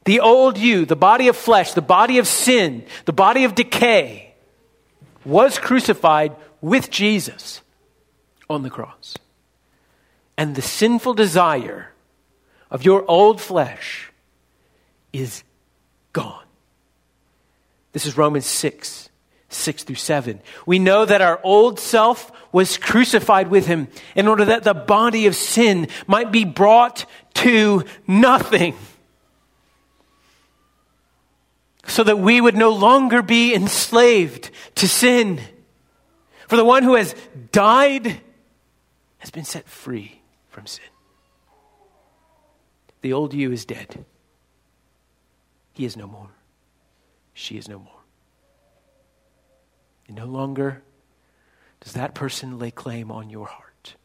[0.05, 4.22] The old you, the body of flesh, the body of sin, the body of decay,
[5.25, 7.61] was crucified with Jesus
[8.49, 9.15] on the cross.
[10.37, 11.91] And the sinful desire
[12.71, 14.11] of your old flesh
[15.11, 15.43] is
[16.11, 16.43] gone.
[17.91, 19.09] This is Romans 6,
[19.49, 20.41] 6 through 7.
[20.65, 25.27] We know that our old self was crucified with him in order that the body
[25.27, 27.05] of sin might be brought
[27.35, 28.75] to nothing
[31.85, 35.39] so that we would no longer be enslaved to sin.
[36.47, 37.15] For the one who has
[37.51, 38.21] died
[39.17, 40.85] has been set free from sin.
[43.01, 44.05] The old you is dead.
[45.73, 46.29] He is no more.
[47.33, 47.89] She is no more.
[50.07, 50.83] And no longer
[51.81, 53.95] does that person lay claim on your heart.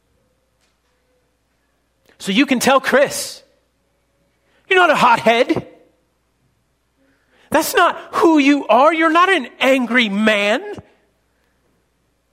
[2.18, 3.42] So you can tell Chris,
[4.68, 5.66] you're not a hothead.
[7.50, 8.92] That's not who you are.
[8.92, 10.62] You're not an angry man.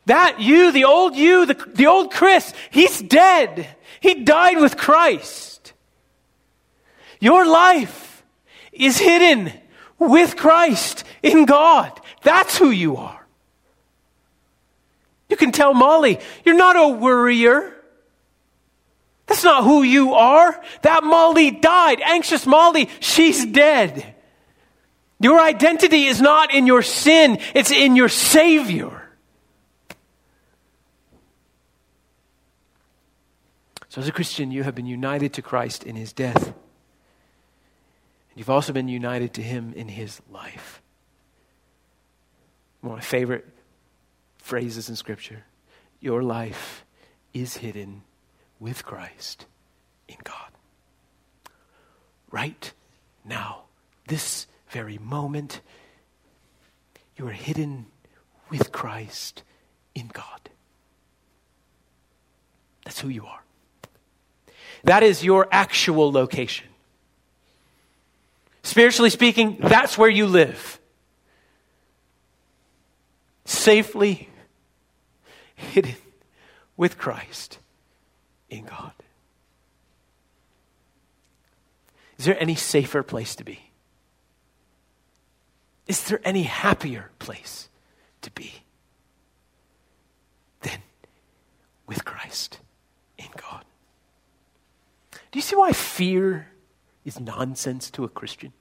[0.05, 3.67] That you, the old you, the, the old Chris, he's dead.
[4.01, 5.73] He died with Christ.
[7.19, 8.23] Your life
[8.71, 9.51] is hidden
[9.97, 11.99] with Christ in God.
[12.21, 13.25] That's who you are.
[15.29, 17.73] You can tell Molly, you're not a worrier.
[19.25, 20.61] That's not who you are.
[20.83, 21.99] That Molly died.
[22.01, 24.14] Anxious Molly, she's dead.
[25.19, 29.01] Your identity is not in your sin, it's in your Savior.
[33.89, 36.47] So, as a Christian, you have been united to Christ in his death.
[36.47, 36.53] And
[38.35, 40.81] you've also been united to him in his life.
[42.81, 43.47] One of my favorite
[44.37, 45.45] phrases in Scripture
[46.01, 46.85] your life
[47.33, 48.03] is hidden
[48.59, 49.45] with Christ
[50.07, 50.51] in God.
[52.29, 52.73] Right
[53.23, 53.63] now,
[54.07, 55.61] this very moment,
[57.17, 57.85] you are hidden
[58.49, 59.43] with Christ
[59.93, 60.49] in God.
[62.83, 63.41] That's who you are.
[64.83, 66.67] That is your actual location.
[68.61, 70.79] Spiritually speaking, that's where you live.
[73.45, 74.29] Safely
[75.55, 75.95] hidden
[76.77, 77.59] with Christ
[78.49, 78.91] in God.
[82.17, 83.64] Is there any safer place to be?
[85.87, 87.69] Is there any happier place
[88.21, 88.63] to be
[90.61, 90.79] than
[91.85, 92.59] with Christ
[93.17, 93.65] in God?
[95.31, 96.47] Do you see why fear
[97.03, 98.51] is nonsense to a Christian?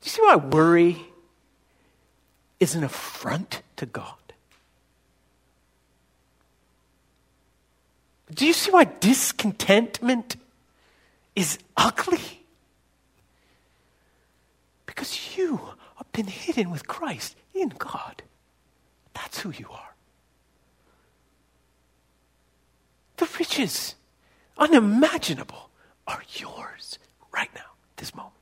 [0.00, 0.98] Do you see why worry
[2.60, 4.14] is an affront to God?
[8.32, 10.36] Do you see why discontentment
[11.34, 12.44] is ugly?
[14.96, 15.60] Because you
[15.96, 18.22] have been hidden with Christ in God.
[19.12, 19.94] That's who you are.
[23.18, 23.94] The riches,
[24.56, 25.70] unimaginable,
[26.06, 26.98] are yours
[27.30, 28.32] right now, this moment.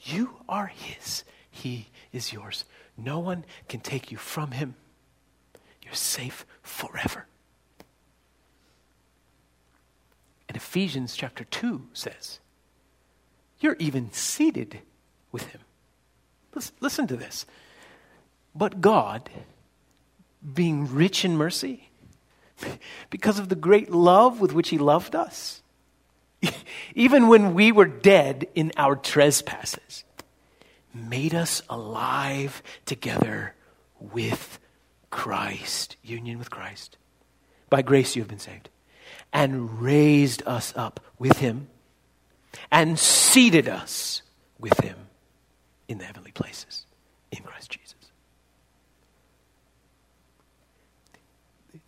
[0.00, 2.64] You are His, He is yours.
[2.96, 4.74] No one can take you from Him.
[5.82, 7.26] You're safe forever.
[10.48, 12.40] And Ephesians chapter 2 says,
[13.60, 14.80] You're even seated
[15.32, 15.60] with Him.
[16.80, 17.46] Listen to this.
[18.54, 19.30] But God,
[20.54, 21.90] being rich in mercy,
[23.10, 25.62] because of the great love with which He loved us,
[26.94, 30.04] even when we were dead in our trespasses,
[30.92, 33.54] made us alive together
[34.00, 34.58] with
[35.10, 36.96] Christ, union with Christ.
[37.68, 38.68] By grace you have been saved.
[39.32, 41.68] And raised us up with Him
[42.70, 44.22] and seated us
[44.58, 44.96] with Him
[45.88, 46.86] in the heavenly places
[47.30, 47.94] in Christ Jesus.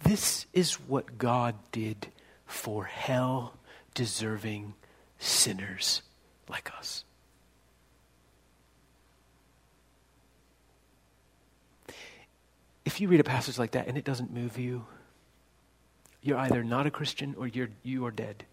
[0.03, 2.09] This is what God did
[2.47, 3.55] for hell
[3.95, 4.75] deserving
[5.19, 6.03] sinners
[6.49, 7.05] like us.
[12.85, 14.85] If you read a passage like that and it doesn't move you,
[16.21, 18.45] you're either not a Christian or you're, you are dead.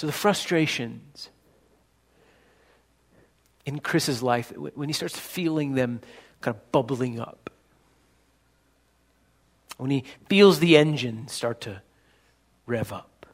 [0.00, 1.28] So the frustrations
[3.66, 6.00] in Chris's life, when he starts feeling them
[6.40, 7.50] kind of bubbling up,
[9.76, 11.82] when he feels the engine start to
[12.64, 13.26] rev up,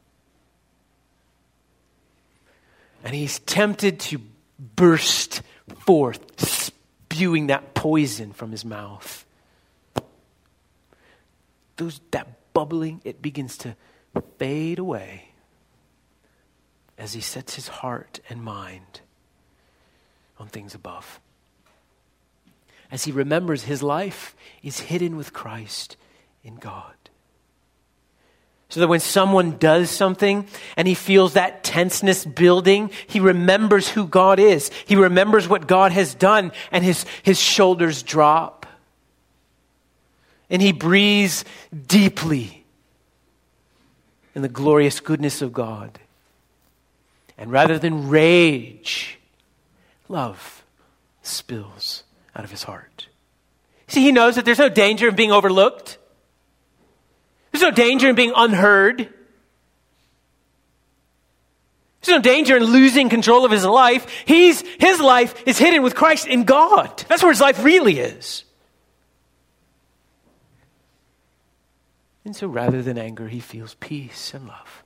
[3.05, 4.21] and he's tempted to
[4.59, 5.43] burst
[5.87, 9.25] forth, spewing that poison from his mouth.
[11.77, 13.77] Those, that bubbling, it begins to
[14.41, 15.31] fade away
[16.99, 19.01] as he sets his heart and mind
[20.39, 21.21] on things above.
[22.91, 25.97] As he remembers his life is hidden with Christ
[26.45, 26.93] in God.
[28.69, 34.07] So that when someone does something and he feels that tenseness building, he remembers who
[34.07, 34.71] God is.
[34.87, 38.67] He remembers what God has done and his, his shoulders drop.
[40.51, 41.45] And he breathes
[41.87, 42.65] deeply
[44.35, 45.99] in the glorious goodness of God.
[47.39, 49.19] And rather than rage,
[50.09, 50.65] love
[51.23, 53.09] spills out of his heart.
[53.89, 55.99] See, he knows that there's no danger in being overlooked.
[57.53, 59.13] There's no danger in being unheard.
[62.07, 64.07] There's no danger in losing control of his life.
[64.27, 67.05] He's, his life is hidden with Christ in God.
[67.09, 68.45] That's where his life really is.
[72.25, 74.83] And so rather than anger, he feels peace and love.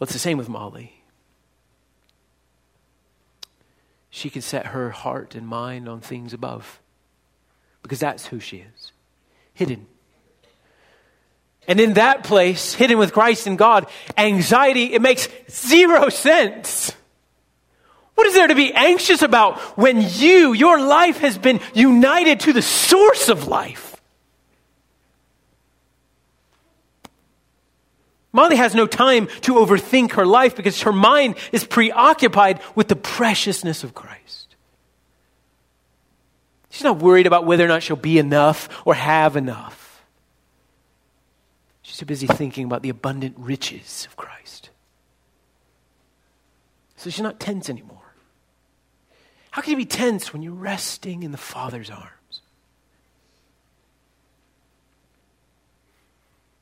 [0.00, 0.94] Well, it's the same with Molly.
[4.08, 6.80] She can set her heart and mind on things above
[7.82, 8.92] because that's who she is
[9.52, 9.86] hidden.
[11.68, 13.86] And in that place, hidden with Christ and God,
[14.16, 16.92] anxiety, it makes zero sense.
[18.14, 22.54] What is there to be anxious about when you, your life has been united to
[22.54, 23.89] the source of life?
[28.40, 32.96] Molly has no time to overthink her life because her mind is preoccupied with the
[32.96, 34.56] preciousness of Christ.
[36.70, 40.02] She's not worried about whether or not she'll be enough or have enough.
[41.82, 44.70] She's too busy thinking about the abundant riches of Christ.
[46.96, 48.14] So she's not tense anymore.
[49.50, 52.40] How can you be tense when you're resting in the Father's arms?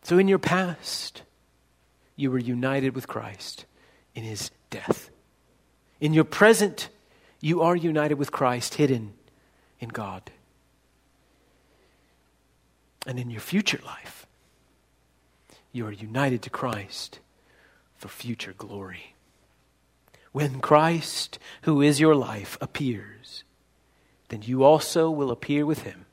[0.03, 1.23] So, in your past,
[2.19, 3.65] you were united with Christ
[4.13, 5.09] in his death.
[6.01, 6.89] In your present,
[7.41, 9.15] you are united with Christ, hidden
[9.79, 10.33] in God.
[13.07, 14.27] And in your future life,
[15.71, 17.21] you are united to Christ
[17.97, 19.15] for future glory.
[20.33, 23.45] When Christ, who is your life, appears,
[24.29, 26.07] then you also will appear with him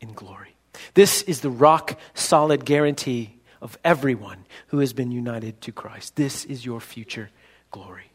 [0.00, 0.54] in glory.
[0.94, 6.16] This is the rock solid guarantee of everyone who has been united to Christ.
[6.16, 7.30] This is your future
[7.70, 8.10] glory.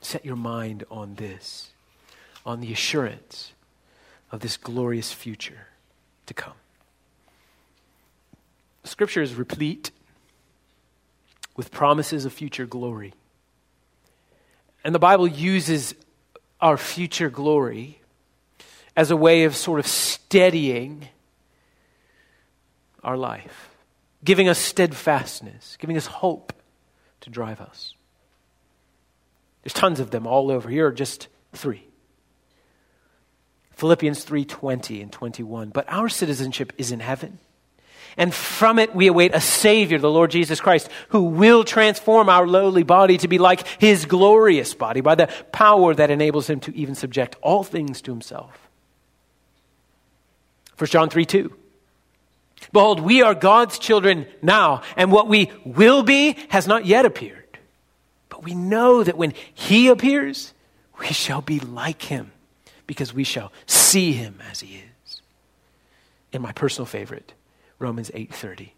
[0.00, 1.70] Set your mind on this,
[2.44, 3.52] on the assurance
[4.30, 5.68] of this glorious future
[6.26, 6.52] to come.
[8.84, 9.90] Scripture is replete
[11.56, 13.14] with promises of future glory.
[14.84, 15.94] And the Bible uses
[16.60, 18.00] our future glory
[18.96, 21.08] as a way of sort of steadying
[23.06, 23.70] our life,
[24.24, 26.52] giving us steadfastness, giving us hope
[27.20, 27.94] to drive us.
[29.62, 30.68] There's tons of them all over.
[30.68, 31.86] Here are just three.
[33.76, 35.70] Philippians 3:20 and 21.
[35.70, 37.38] But our citizenship is in heaven.
[38.16, 42.46] And from it we await a Savior, the Lord Jesus Christ, who will transform our
[42.46, 46.74] lowly body to be like his glorious body by the power that enables him to
[46.74, 48.68] even subject all things to himself.
[50.78, 51.56] 1 John 3 2.
[52.72, 57.58] Behold, we are God's children now, and what we will be has not yet appeared.
[58.28, 60.52] But we know that when he appears,
[60.98, 62.32] we shall be like him,
[62.86, 65.22] because we shall see him as he is.
[66.32, 67.32] And my personal favorite,
[67.78, 68.72] Romans 8:30.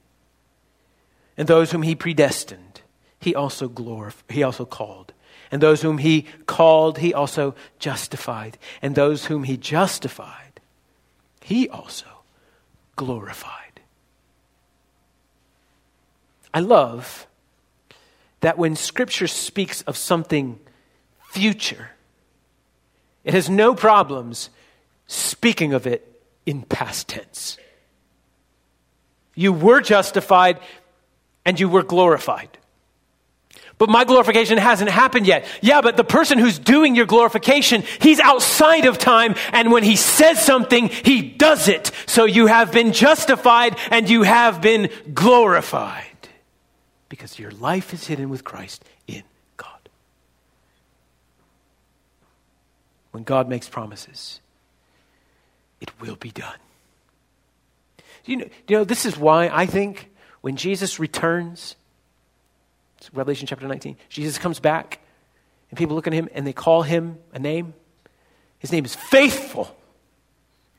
[1.37, 2.83] And those whom he predestined,
[3.21, 5.13] he also glorified, he also called.
[5.51, 8.59] And those whom he called, he also justified.
[8.83, 10.61] And those whom he justified,
[11.41, 12.07] he also
[12.97, 13.68] glorified.
[16.59, 17.29] I love
[18.41, 20.59] that when scripture speaks of something
[21.29, 21.91] future,
[23.23, 24.51] it has no problems
[25.07, 27.59] speaking of it in past tense.
[29.37, 30.59] You were justified
[31.45, 32.59] and you were glorified.
[33.79, 35.47] But my glorification hasn't happened yet.
[35.61, 39.95] Yeah, but the person who's doing your glorification, he's outside of time, and when he
[39.95, 41.93] says something, he does it.
[42.07, 46.08] So you have been justified and you have been glorified.
[47.09, 49.23] Because your life is hidden with Christ in
[49.57, 49.89] God.
[53.13, 54.41] When God makes promises,
[55.81, 56.59] it will be done.
[58.25, 60.11] Do you know, you know this is why I think
[60.43, 61.77] when Jesus returns,
[63.13, 65.01] Revelation chapter 19, Jesus comes back
[65.71, 67.75] and people look at him and they call him a name.
[68.59, 69.75] His name is faithful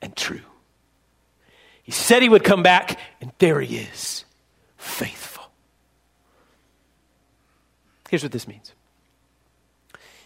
[0.01, 0.41] and true.
[1.83, 4.23] He said he would come back, and there he is,
[4.77, 5.28] faithful.
[8.09, 8.73] Here's what this means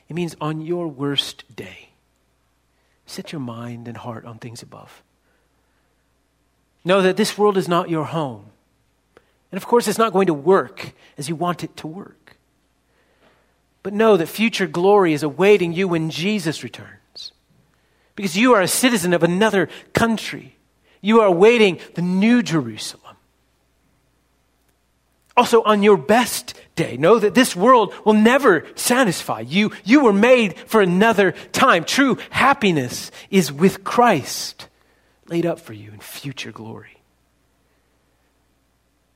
[0.09, 1.89] it means on your worst day,
[3.05, 5.03] set your mind and heart on things above.
[6.86, 8.45] Know that this world is not your home.
[9.51, 12.38] And of course, it's not going to work as you want it to work.
[13.84, 17.31] But know that future glory is awaiting you when Jesus returns.
[18.15, 20.57] Because you are a citizen of another country.
[21.01, 23.03] You are awaiting the new Jerusalem.
[25.36, 29.71] Also, on your best day, know that this world will never satisfy you.
[29.84, 31.86] You were made for another time.
[31.86, 34.67] True happiness is with Christ
[35.27, 36.97] laid up for you in future glory.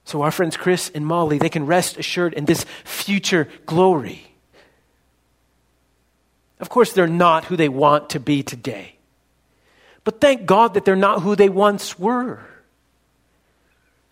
[0.06, 4.24] So, our friends Chris and Molly, they can rest assured in this future glory.
[6.60, 8.96] Of course, they're not who they want to be today.
[10.04, 12.40] But thank God that they're not who they once were.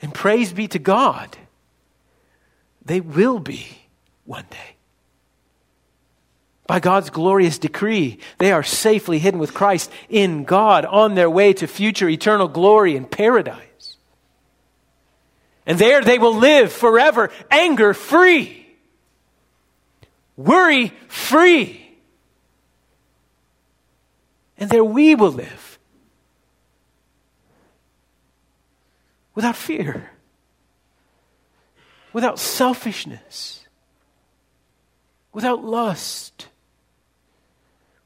[0.01, 1.37] And praise be to God,
[2.85, 3.67] they will be
[4.23, 4.75] one day.
[6.67, 11.53] By God's glorious decree, they are safely hidden with Christ in God on their way
[11.53, 13.97] to future eternal glory and paradise.
[15.67, 18.67] And there they will live forever, anger free,
[20.35, 21.81] worry free.
[24.57, 25.79] And there we will live
[29.35, 30.09] without fear,
[32.15, 33.67] without selfishness,
[35.33, 36.47] without lust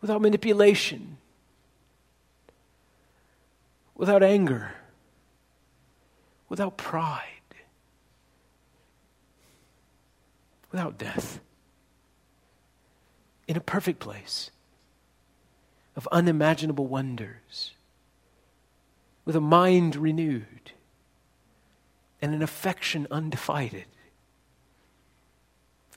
[0.01, 1.17] without manipulation,
[3.95, 4.73] without anger,
[6.47, 7.25] without pride,
[10.71, 11.39] without death,
[13.47, 14.51] in a perfect place
[15.95, 17.73] of unimaginable wonders,
[19.25, 20.71] with a mind renewed
[22.21, 23.85] and an affection undivided.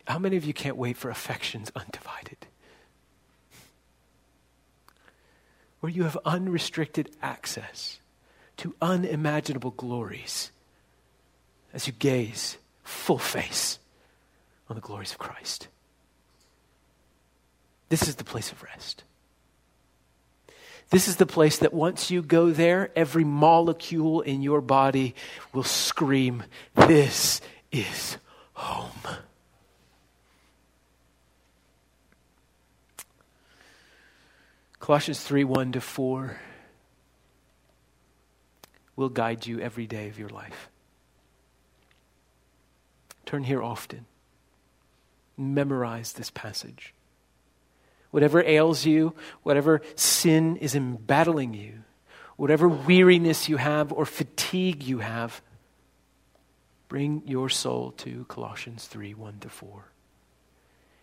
[0.06, 2.46] How many of you can't wait for affections undivided?
[5.82, 7.98] where you have unrestricted access
[8.56, 10.52] to unimaginable glories
[11.74, 13.80] as you gaze full face
[14.70, 15.66] on the glories of Christ.
[17.88, 19.02] This is the place of rest.
[20.90, 25.16] This is the place that once you go there, every molecule in your body
[25.52, 26.44] will scream,
[26.76, 27.40] This
[27.72, 28.18] is
[28.52, 29.16] home.
[34.82, 36.40] Colossians 3 1 to 4
[38.96, 40.68] will guide you every day of your life.
[43.24, 44.06] Turn here often.
[45.36, 46.94] Memorize this passage.
[48.10, 49.14] Whatever ails you,
[49.44, 51.84] whatever sin is embattling you,
[52.34, 55.40] whatever weariness you have or fatigue you have,
[56.88, 59.92] Bring your soul to Colossians 3 1 to 4.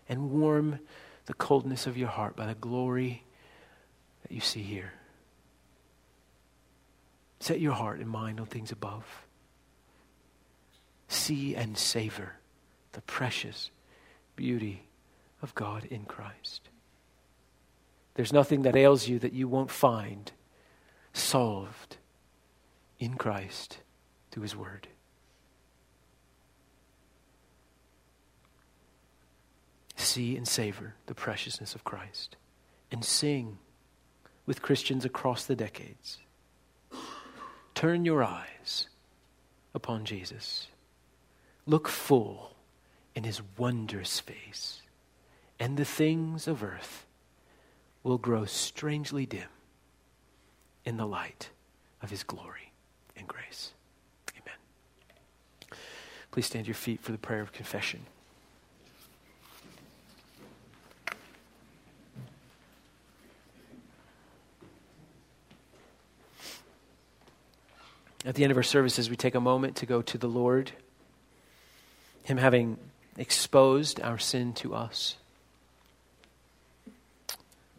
[0.06, 0.80] And warm
[1.24, 3.24] the coldness of your heart by the glory
[4.22, 4.92] that you see here.
[7.40, 9.04] Set your heart and mind on things above.
[11.08, 12.34] See and savor
[12.92, 13.70] the precious
[14.36, 14.82] beauty
[15.42, 16.68] of God in Christ.
[18.14, 20.30] There's nothing that ails you that you won't find
[21.12, 21.96] solved
[22.98, 23.78] in Christ
[24.30, 24.88] through His Word.
[29.96, 32.36] See and savor the preciousness of Christ
[32.90, 33.58] and sing
[34.50, 36.18] with Christians across the decades.
[37.72, 38.88] Turn your eyes
[39.74, 40.66] upon Jesus.
[41.66, 42.56] Look full
[43.14, 44.82] in his wondrous face,
[45.60, 47.06] and the things of earth
[48.02, 49.46] will grow strangely dim
[50.84, 51.50] in the light
[52.02, 52.72] of his glory
[53.16, 53.70] and grace.
[54.32, 55.78] Amen.
[56.32, 58.00] Please stand your feet for the prayer of confession.
[68.30, 70.70] At the end of our services, we take a moment to go to the Lord,
[72.22, 72.78] Him having
[73.18, 75.16] exposed our sin to us.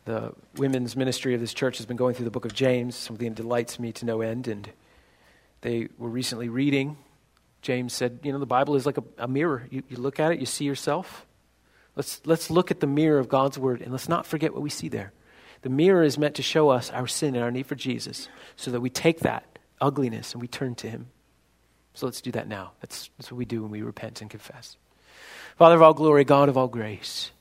[0.04, 3.30] The women's ministry of this church has been going through the book of James, something
[3.30, 4.50] that delights me to no end.
[4.50, 4.70] And
[5.62, 6.98] they were recently reading.
[7.62, 9.70] James said, You know, the Bible is like a, a mirror.
[9.70, 11.26] You, you look at it, you see yourself.
[11.96, 14.70] Let's, let's look at the mirror of God's word and let's not forget what we
[14.70, 15.14] see there.
[15.62, 18.28] The mirror is meant to show us our sin and our need for Jesus
[18.58, 19.46] so that we take that
[19.82, 21.08] ugliness and we turn to Him.
[21.94, 22.72] So let's do that now.
[22.80, 24.78] That's, that's what we do when we repent and confess.
[25.58, 27.32] Father of all glory, God of all grace,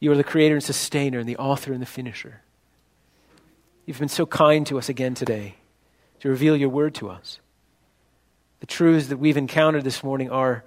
[0.00, 2.40] you are the creator and sustainer and the author and the finisher.
[3.86, 5.56] You've been so kind to us again today
[6.20, 7.38] to reveal your word to us.
[8.60, 10.64] The truths that we've encountered this morning are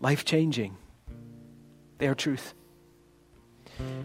[0.00, 0.76] life changing,
[1.98, 2.54] they are truth.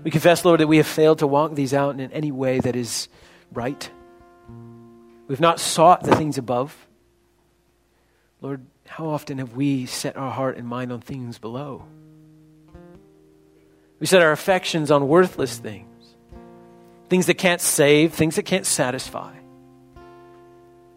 [0.03, 2.75] We confess, Lord, that we have failed to walk these out in any way that
[2.75, 3.09] is
[3.51, 3.89] right
[5.27, 6.87] We've not sought the things above.
[8.41, 11.83] Lord, how often have we set our heart and mind on things below?
[13.99, 16.15] We set our affections on worthless things,
[17.09, 19.33] things that can't save, things that can't satisfy.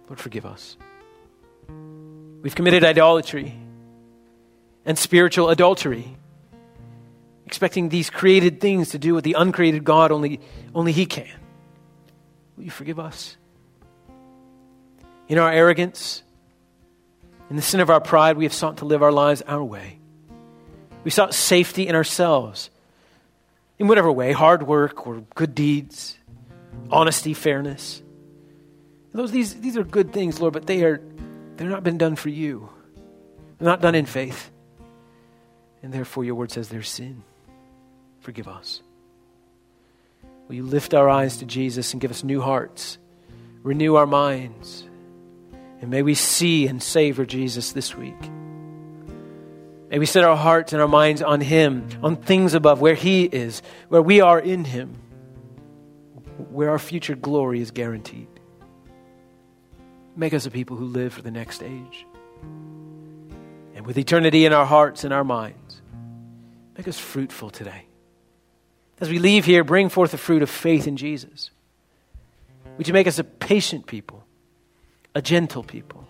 [0.08, 0.76] Lord, forgive us.
[2.42, 3.54] We've committed idolatry
[4.84, 6.16] and spiritual adultery,
[7.46, 10.40] expecting these created things to do what the uncreated God only,
[10.74, 11.38] only He can.
[12.56, 13.36] Will you forgive us?
[15.30, 16.24] In our arrogance,
[17.50, 20.00] in the sin of our pride, we have sought to live our lives our way.
[21.04, 22.68] We sought safety in ourselves,
[23.78, 26.18] in whatever way hard work or good deeds,
[26.90, 28.02] honesty, fairness.
[29.12, 31.00] Those, these, these are good things, Lord, but they are,
[31.56, 32.68] they're not been done for you.
[33.58, 34.50] They're not done in faith.
[35.80, 37.22] And therefore, your word says they're sin.
[38.18, 38.82] Forgive us.
[40.48, 42.98] Will you lift our eyes to Jesus and give us new hearts,
[43.62, 44.89] renew our minds?
[45.80, 48.20] And may we see and savor Jesus this week.
[49.90, 53.24] May we set our hearts and our minds on Him, on things above, where He
[53.24, 54.94] is, where we are in Him,
[56.50, 58.28] where our future glory is guaranteed.
[60.14, 62.06] Make us a people who live for the next age.
[63.74, 65.80] And with eternity in our hearts and our minds,
[66.76, 67.86] make us fruitful today.
[69.00, 71.50] As we leave here, bring forth the fruit of faith in Jesus.
[72.76, 74.19] Would you make us a patient people?
[75.14, 76.06] A gentle people,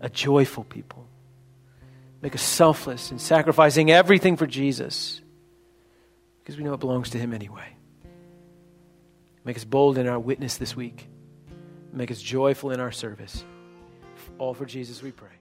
[0.00, 1.06] a joyful people.
[2.20, 5.20] Make us selfless in sacrificing everything for Jesus
[6.40, 7.76] because we know it belongs to Him anyway.
[9.44, 11.08] Make us bold in our witness this week.
[11.92, 13.44] Make us joyful in our service.
[14.38, 15.37] All for Jesus we pray.